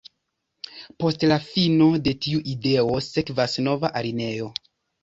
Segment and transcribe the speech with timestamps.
[1.03, 4.55] Post la fino de tiu ideo, sekvas nova alineo.